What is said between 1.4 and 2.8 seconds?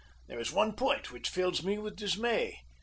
me with dismay.